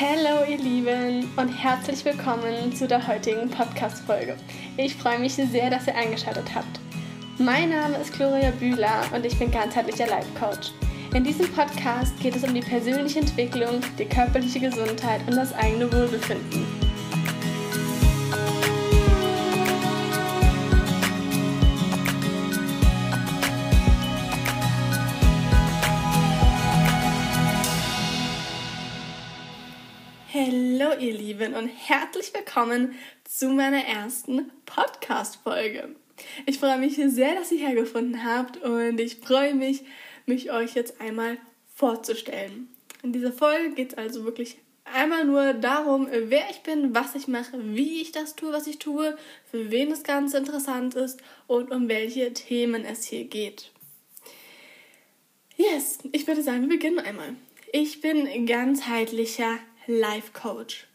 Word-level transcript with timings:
Hallo 0.00 0.46
ihr 0.48 0.56
Lieben 0.56 1.28
und 1.36 1.48
herzlich 1.50 2.02
willkommen 2.06 2.74
zu 2.74 2.88
der 2.88 3.06
heutigen 3.06 3.50
Podcast-Folge. 3.50 4.34
Ich 4.78 4.94
freue 4.94 5.18
mich 5.18 5.34
sehr, 5.34 5.68
dass 5.68 5.88
ihr 5.88 5.94
eingeschaltet 5.94 6.54
habt. 6.54 6.80
Mein 7.36 7.68
Name 7.68 7.98
ist 7.98 8.14
Gloria 8.14 8.50
Bühler 8.50 9.02
und 9.14 9.26
ich 9.26 9.38
bin 9.38 9.50
ganzheitlicher 9.50 10.06
Life 10.06 10.30
Coach. 10.40 10.72
In 11.14 11.22
diesem 11.22 11.52
Podcast 11.52 12.18
geht 12.18 12.34
es 12.34 12.44
um 12.44 12.54
die 12.54 12.62
persönliche 12.62 13.18
Entwicklung, 13.18 13.82
die 13.98 14.06
körperliche 14.06 14.60
Gesundheit 14.60 15.20
und 15.26 15.36
das 15.36 15.52
eigene 15.52 15.92
Wohlbefinden. 15.92 16.89
Ihr 31.00 31.14
Lieben 31.14 31.54
und 31.54 31.66
herzlich 31.66 32.30
willkommen 32.34 32.94
zu 33.24 33.48
meiner 33.48 33.82
ersten 33.82 34.50
Podcast-Folge. 34.66 35.94
Ich 36.44 36.58
freue 36.58 36.76
mich 36.76 36.96
sehr, 36.96 37.34
dass 37.34 37.50
ihr 37.50 37.66
hergefunden 37.66 38.22
habt 38.22 38.58
und 38.58 39.00
ich 39.00 39.16
freue 39.16 39.54
mich, 39.54 39.82
mich 40.26 40.52
euch 40.52 40.74
jetzt 40.74 41.00
einmal 41.00 41.38
vorzustellen. 41.74 42.68
In 43.02 43.14
dieser 43.14 43.32
Folge 43.32 43.70
geht 43.70 43.92
es 43.92 43.98
also 43.98 44.24
wirklich 44.26 44.58
einmal 44.84 45.24
nur 45.24 45.54
darum, 45.54 46.06
wer 46.10 46.50
ich 46.50 46.60
bin, 46.60 46.94
was 46.94 47.14
ich 47.14 47.28
mache, 47.28 47.58
wie 47.74 48.02
ich 48.02 48.12
das 48.12 48.36
tue, 48.36 48.52
was 48.52 48.66
ich 48.66 48.78
tue, 48.78 49.16
für 49.50 49.70
wen 49.70 49.88
das 49.88 50.02
Ganze 50.02 50.36
interessant 50.36 50.96
ist 50.96 51.22
und 51.46 51.70
um 51.70 51.88
welche 51.88 52.34
Themen 52.34 52.84
es 52.84 53.04
hier 53.04 53.24
geht. 53.24 53.70
Yes, 55.56 55.98
ich 56.12 56.26
würde 56.26 56.42
sagen, 56.42 56.60
wir 56.60 56.76
beginnen 56.76 56.98
einmal. 56.98 57.36
Ich 57.72 58.02
bin 58.02 58.44
ganzheitlicher 58.44 59.58
Life 59.86 60.32
Coach. 60.34 60.86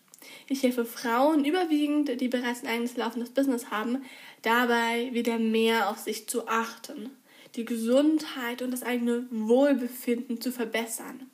Ich 0.47 0.63
helfe 0.63 0.85
Frauen 0.85 1.45
überwiegend, 1.45 2.21
die 2.21 2.27
bereits 2.27 2.63
ein 2.63 2.69
eigenes 2.69 2.97
laufendes 2.97 3.31
Business 3.31 3.71
haben, 3.71 4.03
dabei 4.41 5.09
wieder 5.13 5.39
mehr 5.39 5.89
auf 5.89 5.97
sich 5.97 6.27
zu 6.27 6.47
achten, 6.47 7.09
die 7.55 7.65
Gesundheit 7.65 8.61
und 8.61 8.71
das 8.71 8.83
eigene 8.83 9.25
Wohlbefinden 9.31 10.41
zu 10.41 10.51
verbessern. 10.51 11.29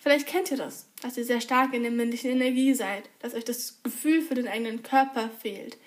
Vielleicht 0.00 0.26
kennt 0.26 0.50
ihr 0.50 0.56
das, 0.56 0.86
dass 1.02 1.16
ihr 1.16 1.24
sehr 1.24 1.40
stark 1.40 1.74
in 1.74 1.82
der 1.82 1.90
männlichen 1.90 2.30
Energie 2.30 2.74
seid, 2.74 3.10
dass 3.18 3.34
euch 3.34 3.44
das 3.44 3.80
Gefühl 3.82 4.22
für 4.22 4.34
den 4.34 4.46
eigenen 4.46 4.82
Körper 4.82 5.30
fehlt, 5.40 5.78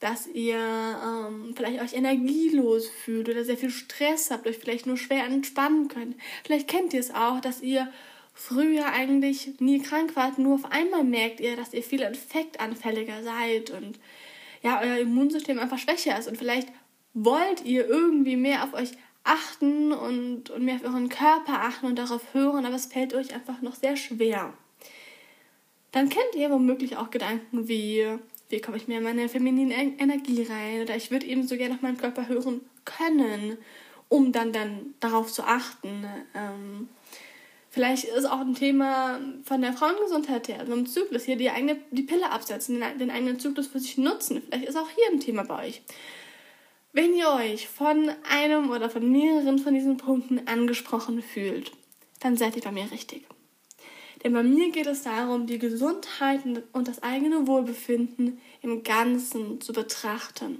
dass 0.00 0.26
ihr 0.26 0.58
ähm, 0.58 1.54
vielleicht 1.56 1.80
euch 1.80 1.94
energielos 1.94 2.88
fühlt 2.88 3.28
oder 3.28 3.44
sehr 3.44 3.56
viel 3.56 3.70
Stress 3.70 4.30
habt, 4.30 4.46
euch 4.46 4.58
vielleicht 4.58 4.86
nur 4.86 4.96
schwer 4.96 5.24
entspannen 5.24 5.88
könnt. 5.88 6.16
Vielleicht 6.44 6.68
kennt 6.68 6.92
ihr 6.92 7.00
es 7.00 7.10
auch, 7.10 7.40
dass 7.40 7.62
ihr 7.62 7.90
früher 8.38 8.86
eigentlich 8.86 9.58
nie 9.58 9.82
krank 9.82 10.14
wart, 10.14 10.38
nur 10.38 10.54
auf 10.54 10.70
einmal 10.70 11.02
merkt 11.02 11.40
ihr, 11.40 11.56
dass 11.56 11.74
ihr 11.74 11.82
viel 11.82 12.02
infektanfälliger 12.02 13.24
seid 13.24 13.70
und 13.70 13.98
ja, 14.62 14.80
euer 14.80 14.98
Immunsystem 14.98 15.58
einfach 15.58 15.78
schwächer 15.78 16.16
ist 16.16 16.28
und 16.28 16.38
vielleicht 16.38 16.68
wollt 17.14 17.64
ihr 17.64 17.88
irgendwie 17.88 18.36
mehr 18.36 18.62
auf 18.62 18.74
euch 18.74 18.92
achten 19.24 19.92
und, 19.92 20.50
und 20.50 20.64
mehr 20.64 20.76
auf 20.76 20.84
euren 20.84 21.08
Körper 21.08 21.64
achten 21.64 21.86
und 21.86 21.98
darauf 21.98 22.32
hören, 22.32 22.64
aber 22.64 22.76
es 22.76 22.86
fällt 22.86 23.12
euch 23.12 23.34
einfach 23.34 23.60
noch 23.60 23.74
sehr 23.74 23.96
schwer. 23.96 24.54
Dann 25.90 26.08
kennt 26.08 26.36
ihr 26.36 26.48
womöglich 26.50 26.96
auch 26.96 27.10
Gedanken 27.10 27.66
wie, 27.66 28.06
wie 28.50 28.60
komme 28.60 28.76
ich 28.76 28.86
mehr 28.86 28.98
in 28.98 29.04
meine 29.04 29.28
feminine 29.28 29.74
Energie 29.98 30.44
rein 30.44 30.82
oder 30.82 30.94
ich 30.94 31.10
würde 31.10 31.26
eben 31.26 31.44
so 31.44 31.56
gerne 31.56 31.74
auf 31.74 31.82
meinen 31.82 31.98
Körper 31.98 32.28
hören 32.28 32.60
können, 32.84 33.58
um 34.08 34.30
dann, 34.30 34.52
dann 34.52 34.94
darauf 35.00 35.32
zu 35.32 35.42
achten. 35.42 36.06
Ähm, 36.36 36.88
Vielleicht 37.78 38.06
ist 38.06 38.24
auch 38.24 38.40
ein 38.40 38.56
Thema 38.56 39.20
von 39.44 39.62
der 39.62 39.72
Frauengesundheit 39.72 40.48
her, 40.48 40.58
also 40.58 40.72
im 40.72 40.86
Zyklus, 40.86 41.22
hier 41.22 41.36
die 41.36 41.48
eigene 41.48 41.76
die 41.92 42.02
Pille 42.02 42.28
absetzen, 42.28 42.80
den, 42.80 42.98
den 42.98 43.08
eigenen 43.08 43.38
Zyklus 43.38 43.68
für 43.68 43.78
sich 43.78 43.96
nutzen. 43.98 44.42
Vielleicht 44.42 44.68
ist 44.68 44.76
auch 44.76 44.90
hier 44.90 45.04
ein 45.12 45.20
Thema 45.20 45.44
bei 45.44 45.68
euch. 45.68 45.82
Wenn 46.92 47.14
ihr 47.14 47.28
euch 47.28 47.68
von 47.68 48.10
einem 48.28 48.70
oder 48.70 48.90
von 48.90 49.08
mehreren 49.08 49.60
von 49.60 49.74
diesen 49.74 49.96
Punkten 49.96 50.48
angesprochen 50.48 51.22
fühlt, 51.22 51.70
dann 52.18 52.36
seid 52.36 52.56
ihr 52.56 52.62
bei 52.62 52.72
mir 52.72 52.90
richtig. 52.90 53.28
Denn 54.24 54.32
bei 54.32 54.42
mir 54.42 54.72
geht 54.72 54.88
es 54.88 55.04
darum, 55.04 55.46
die 55.46 55.60
Gesundheit 55.60 56.40
und 56.72 56.88
das 56.88 57.04
eigene 57.04 57.46
Wohlbefinden 57.46 58.40
im 58.60 58.82
Ganzen 58.82 59.60
zu 59.60 59.72
betrachten. 59.72 60.58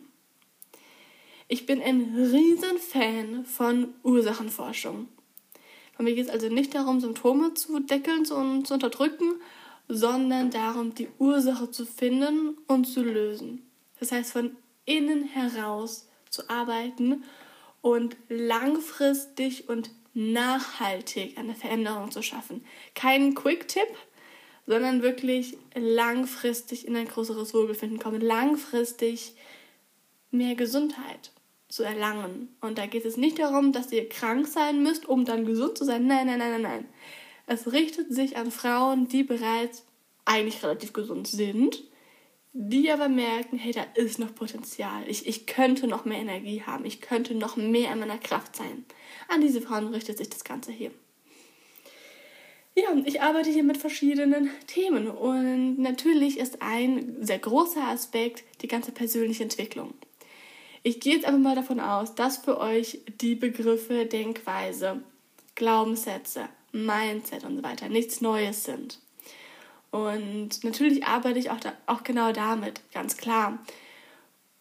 Ich 1.49 1.67
bin 1.67 1.83
ein 1.83 2.15
Riesenfan 2.15 3.45
von 3.45 3.89
Ursachenforschung. 4.05 5.09
Und 5.99 6.05
mir 6.05 6.15
geht 6.15 6.27
es 6.27 6.33
also 6.33 6.49
nicht 6.49 6.75
darum, 6.75 7.01
Symptome 7.01 7.55
zu 7.55 7.81
deckeln 7.81 8.25
und 8.31 8.67
zu 8.67 8.75
unterdrücken, 8.75 9.35
sondern 9.89 10.51
darum, 10.51 10.95
die 10.95 11.09
Ursache 11.19 11.71
zu 11.71 11.85
finden 11.85 12.57
und 12.69 12.85
zu 12.85 13.03
lösen. 13.03 13.69
Das 13.99 14.13
heißt, 14.13 14.33
von 14.33 14.57
innen 14.85 15.25
heraus 15.25 16.09
zu 16.31 16.49
arbeiten 16.49 17.25
und 17.83 18.17
langfristig 18.29 19.69
und 19.69 19.91
nachhaltig 20.15 21.37
eine 21.37 21.55
Veränderung 21.55 22.11
zu 22.11 22.23
schaffen. 22.23 22.65
Kein 22.95 23.35
Quick-Tipp, 23.35 23.89
sondern 24.67 25.03
wirklich 25.03 25.59
langfristig 25.75 26.87
in 26.87 26.95
ein 26.95 27.09
größeres 27.09 27.55
Wohlbefinden 27.55 27.99
kommen, 27.99 28.21
langfristig 28.21 29.35
mehr 30.31 30.55
Gesundheit 30.55 31.33
zu 31.69 31.83
erlangen. 31.83 32.49
Und 32.61 32.79
da 32.79 32.87
geht 32.87 33.05
es 33.05 33.17
nicht 33.17 33.39
darum, 33.39 33.73
dass 33.73 33.93
ihr 33.93 34.09
krank 34.09 34.47
sein 34.47 34.83
müsst, 34.83 35.07
um 35.07 35.25
dann 35.25 35.45
gesund 35.45 35.77
zu 35.77 35.85
sein. 35.85 36.07
Nein, 36.07 36.27
nein, 36.27 36.39
nein, 36.39 36.53
nein, 36.53 36.63
nein. 36.63 36.89
Es 37.47 37.73
richtet 37.73 38.13
sich 38.13 38.37
an 38.37 38.51
Frauen, 38.51 39.09
die 39.09 39.23
bereits 39.23 39.85
eigentlich 40.25 40.63
relativ 40.63 40.93
gesund 40.93 41.27
sind, 41.29 41.83
die 42.53 42.91
aber 42.91 43.09
merken, 43.09 43.59
hey, 43.59 43.73
da 43.73 43.85
ist 43.95 44.19
noch 44.19 44.35
Potenzial. 44.35 45.05
Ich, 45.07 45.27
ich 45.27 45.47
könnte 45.47 45.87
noch 45.87 46.05
mehr 46.05 46.19
Energie 46.19 46.63
haben. 46.63 46.85
Ich 46.85 47.01
könnte 47.01 47.35
noch 47.35 47.57
mehr 47.57 47.93
in 47.93 48.01
meiner 48.01 48.19
Kraft 48.19 48.57
sein. 48.57 48.85
An 49.29 49.41
diese 49.41 49.61
Frauen 49.61 49.89
richtet 49.89 50.19
sich 50.19 50.29
das 50.29 50.45
Ganze 50.45 50.73
hier. 50.73 50.91
Ja, 52.75 52.95
ich 53.05 53.21
arbeite 53.21 53.51
hier 53.51 53.65
mit 53.65 53.77
verschiedenen 53.77 54.51
Themen 54.69 55.09
und 55.09 55.79
natürlich 55.79 56.39
ist 56.39 56.63
ein 56.63 57.17
sehr 57.21 57.41
großer 57.41 57.83
Aspekt 57.89 58.45
die 58.63 58.69
ganze 58.69 58.93
persönliche 58.93 59.43
Entwicklung. 59.43 59.95
Ich 60.83 61.01
gehe 61.01 61.15
jetzt 61.15 61.25
einfach 61.25 61.41
mal 61.41 61.57
davon 61.57 61.81
aus, 61.81 62.15
dass 62.15 62.39
für 62.39 62.59
euch 62.59 63.01
die 63.21 63.35
Begriffe 63.35 64.07
Denkweise, 64.07 65.03
Glaubenssätze, 65.55 66.49
Mindset 66.73 67.45
und 67.45 67.57
so 67.57 67.63
weiter 67.63 67.89
nichts 67.89 68.21
Neues 68.21 68.65
sind. 68.65 69.01
Und 69.91 70.63
natürlich 70.65 71.07
arbeite 71.07 71.39
ich 71.39 71.51
auch, 71.51 71.61
da, 71.61 71.73
auch 71.87 72.03
genau 72.03 72.33
damit, 72.33 72.81
ganz 72.93 73.17
klar. 73.17 73.59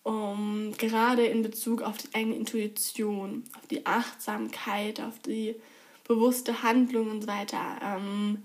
Um, 0.03 0.73
gerade 0.77 1.25
in 1.25 1.43
Bezug 1.43 1.81
auf 1.81 1.97
die 1.97 2.15
eigene 2.15 2.37
Intuition, 2.37 3.43
auf 3.57 3.67
die 3.67 3.85
Achtsamkeit, 3.85 5.01
auf 5.01 5.19
die 5.19 5.55
bewusste 6.07 6.63
Handlung 6.63 7.11
und 7.11 7.21
so 7.23 7.27
weiter. 7.27 7.59
Ähm, 7.83 8.43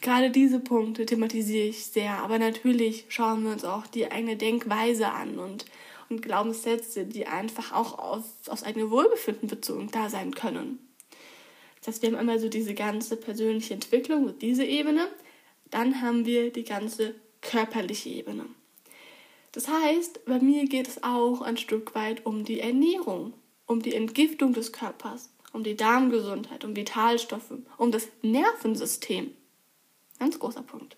gerade 0.00 0.30
diese 0.30 0.58
Punkte 0.58 1.06
thematisiere 1.06 1.68
ich 1.68 1.86
sehr. 1.86 2.18
Aber 2.18 2.40
natürlich 2.40 3.04
schauen 3.08 3.44
wir 3.44 3.52
uns 3.52 3.64
auch 3.64 3.86
die 3.86 4.10
eigene 4.10 4.36
Denkweise 4.36 5.10
an 5.10 5.38
und 5.38 5.64
und 6.10 6.22
Glaubenssätze, 6.22 7.04
die 7.06 7.26
einfach 7.26 7.72
auch 7.72 7.98
auf, 7.98 8.24
aufs 8.48 8.62
eigene 8.62 8.90
Wohlbefinden 8.90 9.48
bezogen 9.48 9.90
da 9.90 10.08
sein 10.08 10.34
können. 10.34 10.78
Das 11.80 11.88
heißt, 11.88 12.02
wir 12.02 12.10
haben 12.10 12.16
einmal 12.16 12.40
so 12.40 12.48
diese 12.48 12.74
ganze 12.74 13.16
persönliche 13.16 13.74
Entwicklung, 13.74 14.38
diese 14.38 14.64
Ebene, 14.64 15.08
dann 15.70 16.00
haben 16.00 16.26
wir 16.26 16.52
die 16.52 16.64
ganze 16.64 17.14
körperliche 17.40 18.08
Ebene. 18.08 18.46
Das 19.52 19.68
heißt, 19.68 20.24
bei 20.24 20.38
mir 20.40 20.66
geht 20.66 20.88
es 20.88 21.02
auch 21.02 21.40
ein 21.40 21.56
Stück 21.56 21.94
weit 21.94 22.26
um 22.26 22.44
die 22.44 22.60
Ernährung, 22.60 23.32
um 23.66 23.80
die 23.80 23.94
Entgiftung 23.94 24.52
des 24.52 24.72
Körpers, 24.72 25.30
um 25.52 25.62
die 25.62 25.76
Darmgesundheit, 25.76 26.64
um 26.64 26.76
Vitalstoffe, 26.76 27.52
um 27.76 27.90
das 27.90 28.08
Nervensystem. 28.22 29.32
Ganz 30.18 30.38
großer 30.38 30.62
Punkt. 30.62 30.96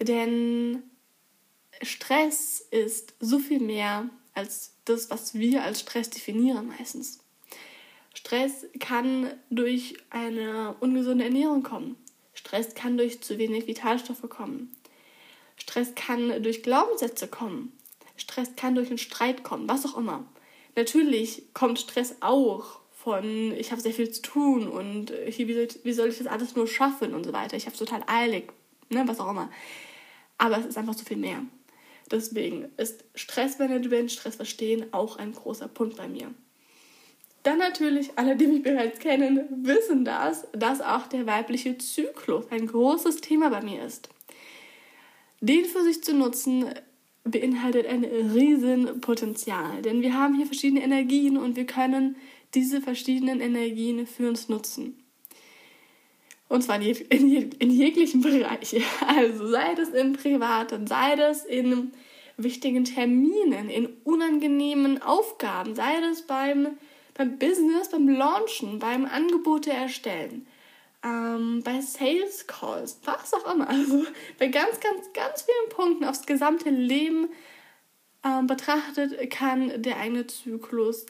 Denn 0.00 0.82
Stress 1.84 2.60
ist 2.70 3.14
so 3.20 3.38
viel 3.38 3.60
mehr 3.60 4.08
als 4.34 4.74
das, 4.84 5.10
was 5.10 5.34
wir 5.34 5.62
als 5.62 5.80
Stress 5.80 6.10
definieren 6.10 6.68
meistens. 6.68 7.20
Stress 8.14 8.66
kann 8.80 9.32
durch 9.50 9.94
eine 10.10 10.76
ungesunde 10.80 11.24
Ernährung 11.24 11.62
kommen. 11.62 11.96
Stress 12.32 12.74
kann 12.74 12.96
durch 12.96 13.20
zu 13.20 13.38
wenig 13.38 13.66
Vitalstoffe 13.66 14.28
kommen. 14.28 14.74
Stress 15.56 15.94
kann 15.94 16.42
durch 16.42 16.62
Glaubenssätze 16.62 17.28
kommen. 17.28 17.72
Stress 18.16 18.56
kann 18.56 18.74
durch 18.74 18.88
einen 18.88 18.98
Streit 18.98 19.42
kommen, 19.42 19.68
was 19.68 19.84
auch 19.86 19.96
immer. 19.96 20.24
Natürlich 20.76 21.54
kommt 21.54 21.78
Stress 21.78 22.16
auch 22.20 22.80
von, 22.92 23.52
ich 23.52 23.70
habe 23.70 23.80
sehr 23.80 23.92
viel 23.92 24.10
zu 24.10 24.22
tun 24.22 24.68
und 24.68 25.10
wie 25.10 25.54
soll, 25.54 25.68
wie 25.82 25.92
soll 25.92 26.08
ich 26.08 26.18
das 26.18 26.26
alles 26.26 26.56
nur 26.56 26.66
schaffen 26.66 27.14
und 27.14 27.24
so 27.24 27.32
weiter. 27.32 27.56
Ich 27.56 27.66
habe 27.66 27.74
es 27.74 27.78
total 27.78 28.02
eilig, 28.06 28.52
ne, 28.88 29.04
was 29.06 29.20
auch 29.20 29.30
immer. 29.30 29.50
Aber 30.38 30.58
es 30.58 30.66
ist 30.66 30.78
einfach 30.78 30.94
so 30.94 31.04
viel 31.04 31.16
mehr. 31.16 31.42
Deswegen 32.10 32.66
ist 32.76 33.04
Stressmanagement, 33.14 34.12
Stress 34.12 34.36
verstehen 34.36 34.86
auch 34.92 35.16
ein 35.16 35.32
großer 35.32 35.68
Punkt 35.68 35.96
bei 35.96 36.08
mir. 36.08 36.32
Dann 37.42 37.58
natürlich, 37.58 38.10
alle, 38.16 38.36
die 38.36 38.46
mich 38.46 38.62
bereits 38.62 38.98
kennen, 38.98 39.44
wissen 39.62 40.04
das, 40.04 40.46
dass 40.52 40.80
auch 40.80 41.06
der 41.06 41.26
weibliche 41.26 41.76
Zyklus 41.76 42.46
ein 42.50 42.66
großes 42.66 43.16
Thema 43.16 43.50
bei 43.50 43.60
mir 43.62 43.84
ist. 43.84 44.08
Den 45.40 45.66
für 45.66 45.82
sich 45.82 46.02
zu 46.02 46.14
nutzen, 46.14 46.66
beinhaltet 47.24 47.86
ein 47.86 48.04
riesen 48.04 49.00
Potenzial, 49.00 49.82
denn 49.82 50.02
wir 50.02 50.14
haben 50.14 50.34
hier 50.34 50.46
verschiedene 50.46 50.82
Energien 50.82 51.36
und 51.38 51.56
wir 51.56 51.66
können 51.66 52.16
diese 52.54 52.80
verschiedenen 52.80 53.40
Energien 53.40 54.06
für 54.06 54.28
uns 54.28 54.48
nutzen. 54.48 55.03
Und 56.48 56.62
zwar 56.62 56.80
in, 56.80 56.94
in, 57.08 57.52
in 57.52 57.70
jeglichen 57.70 58.20
Bereichen. 58.20 58.82
Also 59.06 59.48
sei 59.48 59.74
das 59.74 59.88
im 59.90 60.12
Privaten, 60.12 60.86
sei 60.86 61.16
das 61.16 61.44
in 61.44 61.92
wichtigen 62.36 62.84
Terminen, 62.84 63.70
in 63.70 63.86
unangenehmen 64.04 65.00
Aufgaben, 65.02 65.74
sei 65.74 66.00
das 66.00 66.22
beim, 66.22 66.78
beim 67.14 67.38
Business, 67.38 67.90
beim 67.90 68.08
Launchen, 68.08 68.78
beim 68.78 69.06
Angebote 69.06 69.72
erstellen, 69.72 70.46
ähm, 71.04 71.62
bei 71.64 71.80
Sales 71.80 72.46
Calls, 72.46 72.98
was 73.04 73.32
auch 73.34 73.54
immer. 73.54 73.68
Also 73.68 74.04
bei 74.38 74.48
ganz, 74.48 74.80
ganz, 74.80 75.12
ganz 75.12 75.42
vielen 75.42 75.70
Punkten 75.70 76.04
aufs 76.04 76.26
gesamte 76.26 76.70
Leben 76.70 77.28
ähm, 78.24 78.46
betrachtet, 78.46 79.30
kann 79.30 79.82
der 79.82 79.98
eigene 79.98 80.26
Zyklus 80.26 81.06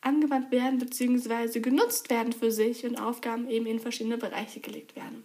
angewandt 0.00 0.50
werden 0.50 0.78
bzw. 0.78 1.60
genutzt 1.60 2.10
werden 2.10 2.32
für 2.32 2.50
sich 2.50 2.84
und 2.84 2.96
Aufgaben 2.96 3.48
eben 3.48 3.66
in 3.66 3.80
verschiedene 3.80 4.18
Bereiche 4.18 4.60
gelegt 4.60 4.96
werden. 4.96 5.24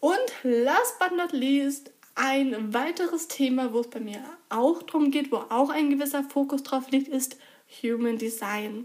Und 0.00 0.32
last 0.42 0.98
but 0.98 1.16
not 1.16 1.32
least, 1.32 1.90
ein 2.14 2.72
weiteres 2.72 3.26
Thema, 3.26 3.72
wo 3.72 3.80
es 3.80 3.88
bei 3.88 4.00
mir 4.00 4.22
auch 4.48 4.82
darum 4.82 5.10
geht, 5.10 5.32
wo 5.32 5.36
auch 5.36 5.70
ein 5.70 5.90
gewisser 5.90 6.22
Fokus 6.22 6.62
drauf 6.62 6.90
liegt, 6.90 7.08
ist 7.08 7.38
Human 7.82 8.18
Design. 8.18 8.84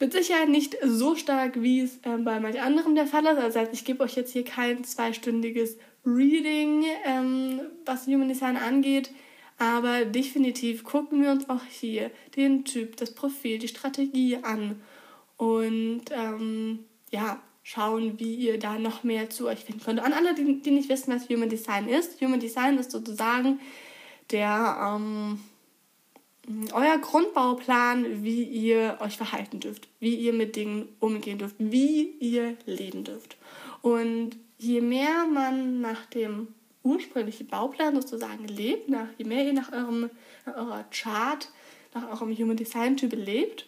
Mit 0.00 0.12
Sicherheit 0.12 0.48
nicht 0.48 0.76
so 0.82 1.16
stark, 1.16 1.62
wie 1.62 1.80
es 1.80 1.96
äh, 2.02 2.16
bei 2.18 2.40
manch 2.40 2.60
anderem 2.60 2.94
der 2.94 3.06
Fall 3.06 3.26
ist. 3.26 3.38
Also 3.38 3.60
ich 3.72 3.84
gebe 3.84 4.02
euch 4.02 4.16
jetzt 4.16 4.32
hier 4.32 4.44
kein 4.44 4.84
zweistündiges 4.84 5.76
Reading, 6.04 6.84
ähm, 7.04 7.60
was 7.84 8.06
Human 8.06 8.28
Design 8.28 8.56
angeht. 8.56 9.10
Aber 9.58 10.04
definitiv 10.04 10.84
gucken 10.84 11.22
wir 11.22 11.30
uns 11.30 11.48
auch 11.48 11.64
hier 11.70 12.10
den 12.36 12.64
Typ, 12.64 12.96
das 12.96 13.14
Profil, 13.14 13.58
die 13.58 13.68
Strategie 13.68 14.38
an 14.42 14.80
und 15.36 16.02
ähm, 16.10 16.80
ja, 17.10 17.40
schauen, 17.62 18.18
wie 18.18 18.34
ihr 18.34 18.58
da 18.58 18.78
noch 18.78 19.04
mehr 19.04 19.30
zu 19.30 19.46
euch 19.46 19.60
finden 19.60 19.82
könnt. 19.82 20.00
An 20.00 20.12
alle, 20.12 20.34
die, 20.34 20.60
die 20.60 20.70
nicht 20.70 20.88
wissen, 20.88 21.14
was 21.14 21.28
Human 21.28 21.48
Design 21.48 21.88
ist. 21.88 22.20
Human 22.20 22.40
Design 22.40 22.78
ist 22.78 22.90
sozusagen 22.90 23.60
der 24.30 24.96
ähm, 24.96 25.40
euer 26.72 26.98
Grundbauplan, 26.98 28.22
wie 28.22 28.42
ihr 28.42 28.98
euch 29.00 29.16
verhalten 29.16 29.60
dürft, 29.60 29.88
wie 29.98 30.14
ihr 30.14 30.32
mit 30.32 30.56
Dingen 30.56 30.88
umgehen 31.00 31.38
dürft, 31.38 31.56
wie 31.58 32.16
ihr 32.20 32.56
leben 32.66 33.04
dürft. 33.04 33.36
Und 33.80 34.36
je 34.58 34.80
mehr 34.80 35.26
man 35.26 35.80
nach 35.80 36.04
dem 36.06 36.48
ursprünglichen 36.84 37.48
Bauplan 37.48 37.94
sozusagen 37.94 38.46
lebt, 38.46 38.88
nach, 38.88 39.08
je 39.18 39.24
mehr 39.24 39.44
ihr 39.44 39.52
nach, 39.52 39.72
eurem, 39.72 40.10
nach 40.46 40.56
eurer 40.56 40.84
Chart, 40.90 41.50
nach 41.94 42.08
eurem 42.10 42.36
Human 42.36 42.56
Design 42.56 42.96
Typ 42.96 43.14
lebt, 43.14 43.66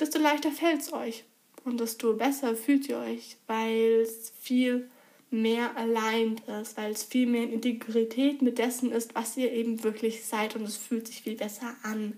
desto 0.00 0.18
leichter 0.18 0.50
fällt 0.50 0.80
es 0.80 0.92
euch 0.92 1.24
und 1.64 1.78
desto 1.78 2.14
besser 2.14 2.56
fühlt 2.56 2.88
ihr 2.88 2.98
euch, 2.98 3.36
weil 3.46 4.00
es 4.02 4.32
viel 4.40 4.88
mehr 5.30 5.76
allein 5.76 6.40
ist, 6.60 6.76
weil 6.78 6.92
es 6.92 7.04
viel 7.04 7.26
mehr 7.26 7.42
in 7.42 7.52
Integrität 7.52 8.40
mit 8.40 8.58
dessen 8.58 8.90
ist, 8.90 9.14
was 9.14 9.36
ihr 9.36 9.52
eben 9.52 9.84
wirklich 9.84 10.24
seid 10.24 10.56
und 10.56 10.62
es 10.62 10.76
fühlt 10.76 11.06
sich 11.06 11.22
viel 11.22 11.36
besser 11.36 11.76
an. 11.82 12.14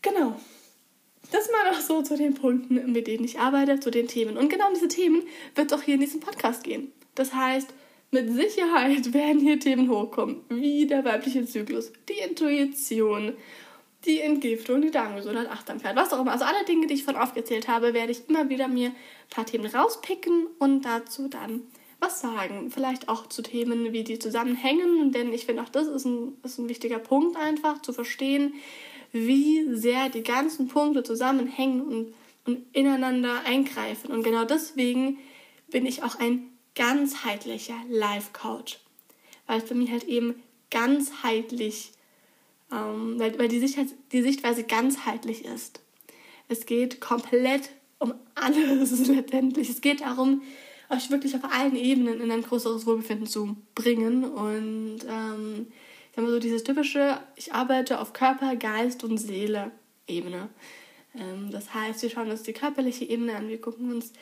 Genau. 0.00 0.40
Das 1.30 1.50
mal 1.50 1.72
noch 1.72 1.80
so 1.80 2.02
zu 2.02 2.16
den 2.16 2.34
Punkten, 2.34 2.92
mit 2.92 3.06
denen 3.06 3.24
ich 3.24 3.38
arbeite, 3.38 3.80
zu 3.80 3.90
den 3.90 4.06
Themen. 4.06 4.36
Und 4.36 4.48
genau 4.48 4.68
um 4.68 4.74
diese 4.74 4.88
Themen 4.88 5.22
wird 5.54 5.72
es 5.72 5.78
auch 5.78 5.82
hier 5.82 5.94
in 5.94 6.00
diesem 6.00 6.20
Podcast 6.20 6.62
gehen. 6.62 6.92
Das 7.14 7.32
heißt, 7.32 7.72
mit 8.12 8.30
Sicherheit 8.30 9.12
werden 9.14 9.40
hier 9.40 9.58
Themen 9.58 9.88
hochkommen, 9.90 10.42
wie 10.50 10.86
der 10.86 11.04
weibliche 11.04 11.44
Zyklus, 11.46 11.92
die 12.08 12.18
Intuition, 12.28 13.32
die 14.04 14.20
Entgiftung, 14.20 14.82
die 14.82 14.90
Darmgesundheit, 14.90 15.50
Achtsamkeit, 15.50 15.96
was 15.96 16.12
auch 16.12 16.20
immer. 16.20 16.32
Also 16.32 16.44
alle 16.44 16.64
Dinge, 16.66 16.86
die 16.86 16.94
ich 16.94 17.04
von 17.04 17.16
aufgezählt 17.16 17.68
habe, 17.68 17.94
werde 17.94 18.12
ich 18.12 18.28
immer 18.28 18.50
wieder 18.50 18.68
mir 18.68 18.88
ein 18.88 18.94
paar 19.30 19.46
Themen 19.46 19.66
rauspicken 19.66 20.46
und 20.58 20.82
dazu 20.82 21.28
dann 21.28 21.62
was 22.00 22.20
sagen. 22.20 22.70
Vielleicht 22.70 23.08
auch 23.08 23.28
zu 23.28 23.42
Themen, 23.42 23.92
wie 23.92 24.04
die 24.04 24.18
zusammenhängen, 24.18 25.12
denn 25.12 25.32
ich 25.32 25.46
finde 25.46 25.62
auch 25.62 25.70
das 25.70 25.86
ist 25.86 26.04
ein, 26.04 26.36
ist 26.42 26.58
ein 26.58 26.68
wichtiger 26.68 26.98
Punkt 26.98 27.36
einfach, 27.36 27.80
zu 27.80 27.94
verstehen, 27.94 28.54
wie 29.12 29.74
sehr 29.74 30.10
die 30.10 30.22
ganzen 30.22 30.68
Punkte 30.68 31.02
zusammenhängen 31.02 31.80
und, 31.80 32.14
und 32.44 32.66
ineinander 32.72 33.42
eingreifen. 33.46 34.10
Und 34.10 34.22
genau 34.22 34.44
deswegen 34.44 35.18
bin 35.70 35.86
ich 35.86 36.02
auch 36.02 36.18
ein 36.18 36.51
ganzheitlicher 36.74 37.76
Life 37.88 38.30
Coach, 38.32 38.78
weil 39.46 39.58
es 39.58 39.68
bei 39.68 39.74
mir 39.74 39.90
halt 39.90 40.04
eben 40.04 40.42
ganzheitlich, 40.70 41.92
ähm, 42.70 43.18
weil, 43.18 43.38
weil 43.38 43.48
die, 43.48 43.60
Sicht, 43.60 43.78
die 44.12 44.22
Sichtweise 44.22 44.64
ganzheitlich 44.64 45.44
ist. 45.44 45.80
Es 46.48 46.66
geht 46.66 47.00
komplett 47.00 47.70
um 47.98 48.14
alles 48.34 49.08
letztendlich. 49.08 49.68
Es 49.68 49.80
geht 49.80 50.00
darum, 50.00 50.42
euch 50.90 51.10
wirklich 51.10 51.34
auf 51.34 51.44
allen 51.44 51.76
Ebenen 51.76 52.20
in 52.20 52.30
ein 52.30 52.42
größeres 52.42 52.86
Wohlbefinden 52.86 53.26
zu 53.26 53.56
bringen. 53.74 54.24
Und 54.24 55.00
ähm, 55.08 55.66
ich 56.10 56.18
habe 56.18 56.30
so 56.30 56.38
dieses 56.38 56.64
typische, 56.64 57.20
ich 57.36 57.52
arbeite 57.54 58.00
auf 58.00 58.12
Körper, 58.12 58.56
Geist 58.56 59.04
und 59.04 59.18
Seele 59.18 59.70
Ebene. 60.06 60.48
Ähm, 61.14 61.50
das 61.50 61.72
heißt, 61.72 62.02
wir 62.02 62.10
schauen 62.10 62.30
uns 62.30 62.42
die 62.42 62.52
körperliche 62.52 63.04
Ebene 63.04 63.36
an, 63.36 63.48
wir 63.48 63.60
gucken 63.60 63.92
uns 63.92 64.12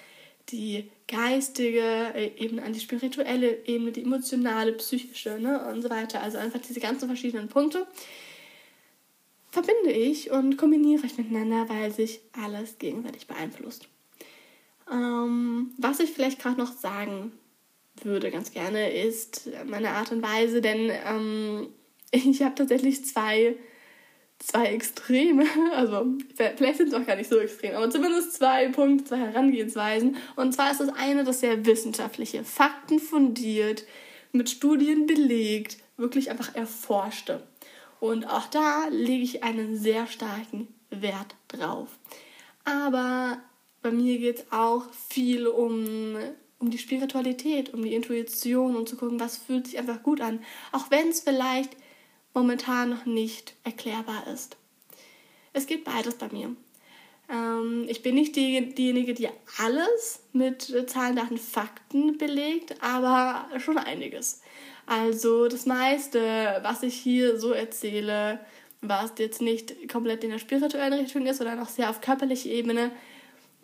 die 0.53 0.91
geistige 1.09 1.81
äh, 2.15 2.31
Ebene 2.37 2.63
an, 2.63 2.73
die 2.73 2.81
spirituelle 2.81 3.67
Ebene, 3.67 3.93
die 3.93 4.03
emotionale, 4.03 4.73
psychische 4.73 5.39
ne, 5.39 5.67
und 5.71 5.83
so 5.83 5.91
weiter. 5.91 6.23
Also 6.23 6.39
einfach 6.39 6.61
diese 6.61 6.81
ganzen 6.81 7.07
verschiedenen 7.07 7.49
Punkte 7.49 7.87
verbinde 9.51 9.91
ich 9.91 10.31
und 10.31 10.57
kombiniere 10.57 11.05
ich 11.07 11.19
miteinander, 11.19 11.69
weil 11.69 11.93
sich 11.93 12.21
alles 12.33 12.79
gegenseitig 12.79 13.27
beeinflusst. 13.27 13.89
Ähm, 14.91 15.73
was 15.79 16.01
ich 16.01 16.11
vielleicht 16.11 16.41
gerade 16.41 16.59
noch 16.59 16.73
sagen 16.73 17.33
würde, 18.03 18.31
ganz 18.31 18.53
gerne, 18.53 18.93
ist 18.93 19.51
meine 19.67 19.91
Art 19.91 20.13
und 20.13 20.23
Weise, 20.23 20.61
denn 20.61 20.91
ähm, 21.07 21.69
ich 22.11 22.43
habe 22.43 22.55
tatsächlich 22.55 23.05
zwei 23.05 23.57
zwei 24.41 24.67
Extreme, 24.67 25.45
also 25.75 26.07
vielleicht 26.35 26.79
sind 26.79 26.89
es 26.89 26.95
auch 26.95 27.07
gar 27.07 27.17
nicht 27.17 27.31
so 27.31 27.39
extrem, 27.39 27.77
aber 27.77 27.89
zumindest 27.91 28.33
zwei 28.33 28.69
Punkte, 28.69 29.05
zwei 29.05 29.19
Herangehensweisen. 29.19 30.17
Und 30.35 30.53
zwar 30.53 30.73
ist 30.73 30.81
das 30.81 30.89
eine 30.89 31.23
das 31.23 31.41
sehr 31.41 31.65
wissenschaftliche, 31.65 32.43
faktenfundiert, 32.43 33.85
mit 34.33 34.51
Studien 34.51 35.07
belegt, 35.07 35.79
wirklich 35.97 36.31
einfach 36.31 36.55
erforschte. 36.55 37.43
Und 38.01 38.25
auch 38.27 38.47
da 38.47 38.87
lege 38.91 39.23
ich 39.23 39.45
einen 39.45 39.77
sehr 39.77 40.07
starken 40.07 40.69
Wert 40.89 41.37
drauf. 41.49 41.89
Aber 42.65 43.39
bei 43.83 43.91
mir 43.91 44.19
geht 44.19 44.39
es 44.39 44.53
auch 44.53 44.85
viel 44.93 45.47
um, 45.47 46.17
um 46.59 46.71
die 46.71 46.79
Spiritualität, 46.79 47.75
um 47.75 47.83
die 47.83 47.95
Intuition 47.95 48.77
und 48.77 48.89
zu 48.89 48.97
gucken, 48.97 49.21
was 49.21 49.37
fühlt 49.37 49.67
sich 49.67 49.79
einfach 49.79 50.03
gut 50.03 50.21
an. 50.21 50.41
Auch 50.73 50.91
wenn 50.91 51.09
es 51.09 51.21
vielleicht 51.21 51.77
momentan 52.35 52.91
noch 52.91 53.07
nicht 53.07 53.55
erklärbar 53.65 54.27
ist. 54.27 54.57
Es 55.53 55.67
geht 55.67 55.85
beides 55.85 56.15
bei 56.15 56.29
mir. 56.29 56.55
Ähm, 57.29 57.87
ich 57.89 58.03
bin 58.03 58.15
nicht 58.15 58.37
die, 58.37 58.75
diejenige, 58.75 59.15
die 59.15 59.29
alles 59.59 60.23
mit 60.33 60.63
Zahlen, 60.89 61.17
Daten, 61.17 61.39
Fakten 61.39 62.19
belegt, 62.19 62.83
aber 62.83 63.49
schon 63.59 63.79
einiges. 63.79 64.43
Also 64.87 65.49
das 65.49 65.67
meiste, 65.67 66.59
was 66.63 66.83
ich 66.83 66.95
hier 66.95 67.39
so 67.39 67.53
erzähle, 67.53 68.41
was 68.81 69.13
jetzt 69.19 69.43
nicht 69.43 69.89
komplett 69.89 70.25
in 70.25 70.31
der 70.31 70.39
spirituellen 70.39 70.95
Richtung 70.95 71.27
ist, 71.27 71.39
sondern 71.39 71.61
auch 71.61 71.69
sehr 71.69 71.91
auf 71.91 72.01
körperlicher 72.01 72.49
Ebene 72.49 72.91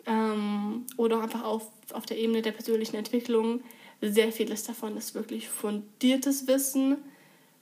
ähm, 0.05 0.85
oder 0.95 1.21
einfach 1.21 1.43
auf, 1.43 1.69
auf 1.93 2.05
der 2.05 2.17
Ebene 2.17 2.41
der 2.41 2.51
persönlichen 2.51 2.95
Entwicklung, 2.95 3.61
sehr 4.01 4.31
vieles 4.31 4.63
davon 4.63 4.95
ist 4.95 5.15
wirklich 5.15 5.49
fundiertes 5.49 6.47
Wissen, 6.47 6.97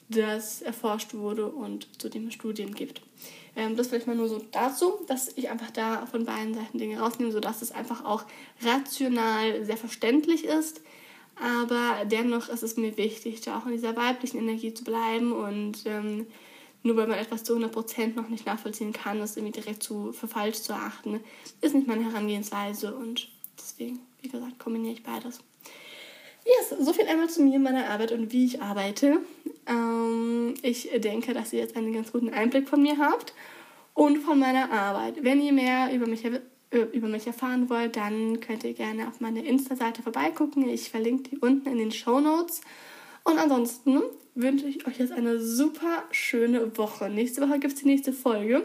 das 0.10 0.62
erforscht 0.62 1.14
wurde 1.14 1.48
und 1.48 1.88
zu 2.00 2.10
dem 2.10 2.28
es 2.28 2.34
Studien 2.34 2.74
gibt. 2.74 3.02
Ähm, 3.56 3.76
das 3.76 3.88
vielleicht 3.88 4.08
mal 4.08 4.16
nur 4.16 4.28
so 4.28 4.42
dazu, 4.52 5.00
dass 5.08 5.30
ich 5.36 5.50
einfach 5.50 5.72
da 5.72 6.06
von 6.06 6.26
beiden 6.26 6.54
Seiten 6.54 6.78
Dinge 6.78 7.00
rausnehme, 7.00 7.32
sodass 7.32 7.62
es 7.62 7.72
einfach 7.72 8.04
auch 8.06 8.26
rational 8.62 9.64
sehr 9.66 9.78
verständlich 9.78 10.46
ist. 10.46 10.82
Aber 11.36 12.06
dennoch 12.06 12.50
ist 12.50 12.64
es 12.64 12.78
mir 12.78 12.98
wichtig, 12.98 13.42
da 13.42 13.58
auch 13.58 13.66
in 13.66 13.74
dieser 13.74 13.96
weiblichen 13.96 14.38
Energie 14.38 14.74
zu 14.74 14.84
bleiben 14.84 15.32
und 15.34 15.86
ähm, 15.86 16.28
nur 16.84 16.96
weil 16.98 17.08
man 17.08 17.18
etwas 17.18 17.44
zu 17.44 17.58
100% 17.58 18.14
noch 18.14 18.30
nicht 18.30 18.46
nachvollziehen 18.46 18.94
kann, 18.94 19.20
das 19.20 19.36
irgendwie 19.36 19.60
direkt 19.60 19.82
zu, 19.82 20.14
für 20.14 20.28
falsch 20.28 20.62
zu 20.62 20.72
erachten, 20.72 21.20
ist 21.60 21.74
nicht 21.74 21.88
meine 21.88 22.06
Herangehensweise 22.06 22.96
und 22.96 23.28
deswegen, 23.58 24.00
wie 24.22 24.30
gesagt, 24.30 24.60
kombiniere 24.60 24.94
ich 24.94 25.04
beides. 25.04 25.40
Yes, 26.46 26.76
so 26.80 26.94
viel 26.94 27.08
einmal 27.08 27.30
zu 27.30 27.42
mir, 27.42 27.60
meiner 27.60 27.90
Arbeit 27.90 28.12
und 28.12 28.32
wie 28.32 28.46
ich 28.46 28.62
arbeite. 28.62 29.18
Ähm, 29.68 30.54
ich 30.62 30.90
denke, 30.98 31.34
dass 31.34 31.52
ihr 31.52 31.60
jetzt 31.60 31.76
einen 31.76 31.92
ganz 31.92 32.12
guten 32.12 32.30
Einblick 32.30 32.70
von 32.70 32.82
mir 32.82 32.98
habt. 33.00 33.34
und 33.96 34.18
von 34.18 34.38
meiner 34.38 34.72
Arbeit. 34.72 35.24
Wenn 35.24 35.42
ihr 35.42 35.54
mehr 35.54 35.92
über 35.94 36.06
mich, 36.06 36.24
über 36.92 37.08
mich 37.08 37.26
erfahren 37.26 37.70
wollt, 37.70 37.96
dann 37.96 38.40
könnt 38.42 38.64
ihr 38.64 38.74
gerne 38.74 39.08
auf 39.08 39.22
meine 39.22 39.44
Insta-Seite 39.44 40.04
vorbeigucken. 40.04 40.70
Ich 40.70 40.90
verlinke 40.92 41.30
die 41.30 41.38
unten 41.38 41.70
in 41.70 41.78
den 41.78 41.92
Show 41.92 42.20
Notes. 42.20 42.62
Und 43.24 43.40
ansonsten 43.40 44.02
wünsche 44.36 44.68
ich 44.68 44.86
euch 44.86 45.00
jetzt 45.00 45.14
eine 45.14 45.40
super 45.40 46.04
schöne 46.12 46.78
Woche. 46.78 47.10
Nächste 47.10 47.42
Woche 47.42 47.58
gibt 47.58 47.74
es 47.74 47.80
die 47.80 47.88
nächste 47.88 48.12
Folge. 48.14 48.64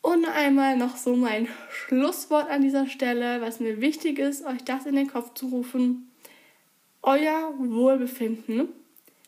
Und 0.00 0.24
einmal 0.24 0.76
noch 0.76 0.96
so 0.96 1.14
mein 1.14 1.46
Schlusswort 1.70 2.50
an 2.50 2.62
dieser 2.62 2.86
Stelle, 2.86 3.40
was 3.42 3.60
mir 3.60 3.80
wichtig 3.80 4.18
ist, 4.18 4.44
euch 4.44 4.64
das 4.64 4.86
in 4.86 4.96
den 4.96 5.08
Kopf 5.08 5.34
zu 5.34 5.48
rufen. 5.48 6.10
Euer 7.06 7.52
Wohlbefinden 7.58 8.68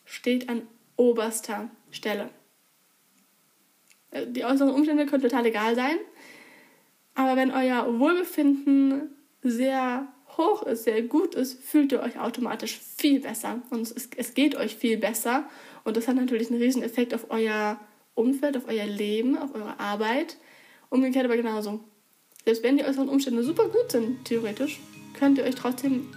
steht 0.03 0.49
an 0.49 0.63
oberster 0.95 1.69
Stelle. 1.91 2.29
Äh, 4.09 4.25
die 4.27 4.43
äußeren 4.43 4.73
Umstände 4.73 5.05
können 5.05 5.21
total 5.21 5.45
egal 5.45 5.75
sein, 5.75 5.97
aber 7.13 7.35
wenn 7.35 7.51
euer 7.51 7.99
Wohlbefinden 7.99 9.15
sehr 9.43 10.07
hoch 10.37 10.63
ist, 10.63 10.85
sehr 10.85 11.03
gut 11.03 11.35
ist, 11.35 11.63
fühlt 11.63 11.91
ihr 11.91 12.01
euch 12.01 12.19
automatisch 12.19 12.79
viel 12.79 13.19
besser 13.19 13.61
und 13.69 13.81
es, 13.81 14.09
es 14.17 14.33
geht 14.33 14.55
euch 14.55 14.75
viel 14.75 14.97
besser 14.97 15.47
und 15.83 15.97
das 15.97 16.07
hat 16.07 16.15
natürlich 16.15 16.49
einen 16.49 16.61
riesen 16.61 16.81
Effekt 16.81 17.13
auf 17.13 17.29
euer 17.29 17.79
Umfeld, 18.15 18.57
auf 18.57 18.67
euer 18.67 18.87
Leben, 18.87 19.37
auf 19.37 19.53
eure 19.53 19.79
Arbeit 19.79 20.37
Umgekehrt 20.89 21.25
aber 21.25 21.35
genauso. 21.35 21.81
Selbst 22.45 22.63
wenn 22.63 22.77
die 22.77 22.85
äußeren 22.85 23.09
Umstände 23.09 23.43
super 23.43 23.67
gut 23.67 23.91
sind, 23.91 24.23
theoretisch, 24.25 24.79
könnt 25.13 25.37
ihr 25.37 25.43
euch 25.43 25.55
trotzdem 25.55 26.07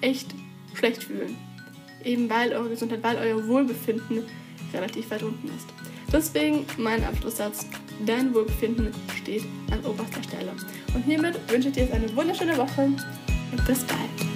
echt 0.00 0.28
schlecht 0.74 1.04
fühlen. 1.04 1.36
Eben 2.04 2.28
weil 2.28 2.52
eure 2.52 2.70
Gesundheit, 2.70 3.02
weil 3.02 3.16
euer 3.16 3.46
Wohlbefinden 3.46 4.24
relativ 4.72 5.10
weit 5.10 5.22
unten 5.22 5.48
ist. 5.48 5.68
Deswegen 6.12 6.66
mein 6.76 7.04
Abschlusssatz. 7.04 7.66
Dein 8.04 8.34
Wohlbefinden 8.34 8.92
steht 9.16 9.44
an 9.70 9.84
oberster 9.84 10.22
Stelle. 10.22 10.52
Und 10.94 11.02
hiermit 11.02 11.38
wünsche 11.50 11.68
ich 11.68 11.74
dir 11.74 11.84
jetzt 11.84 11.94
eine 11.94 12.14
wunderschöne 12.14 12.56
Woche 12.56 12.82
und 12.82 13.66
bis 13.66 13.84
bald. 13.84 14.31